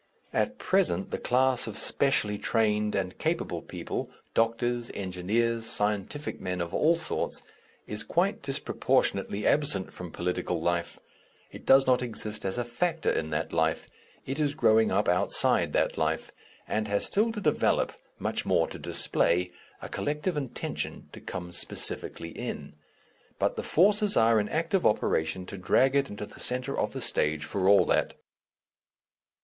At 0.33 0.57
present 0.57 1.11
the 1.11 1.19
class 1.19 1.67
of 1.67 1.77
specially 1.77 2.39
trained 2.39 2.95
and 2.95 3.15
capable 3.19 3.61
people 3.61 4.09
doctors, 4.33 4.89
engineers, 4.95 5.67
scientific 5.67 6.41
men 6.41 6.59
of 6.59 6.73
all 6.73 6.95
sorts 6.97 7.43
is 7.85 8.03
quite 8.03 8.41
disproportionally 8.41 9.45
absent 9.45 9.93
from 9.93 10.11
political 10.11 10.59
life, 10.59 10.97
it 11.51 11.67
does 11.67 11.85
not 11.85 12.01
exist 12.01 12.45
as 12.45 12.57
a 12.57 12.63
factor 12.65 13.11
in 13.11 13.29
that 13.29 13.53
life, 13.53 13.87
it 14.25 14.39
is 14.39 14.55
growing 14.55 14.91
up 14.91 15.07
outside 15.07 15.71
that 15.73 15.99
life, 15.99 16.31
and 16.67 16.87
has 16.87 17.05
still 17.05 17.31
to 17.33 17.39
develop, 17.39 17.93
much 18.17 18.43
more 18.43 18.65
to 18.69 18.79
display, 18.79 19.51
a 19.83 19.87
collective 19.87 20.35
intention 20.35 21.09
to 21.11 21.21
come 21.21 21.51
specifically 21.51 22.29
in. 22.29 22.73
But 23.37 23.55
the 23.55 23.61
forces 23.61 24.17
are 24.17 24.39
in 24.39 24.49
active 24.49 24.83
operation 24.83 25.45
to 25.45 25.59
drag 25.59 25.95
it 25.95 26.09
into 26.09 26.25
the 26.25 26.39
centre 26.39 26.75
of 26.75 26.93
the 26.93 27.01
stage 27.01 27.45
for 27.45 27.69
all 27.69 27.85
that. 27.85 28.15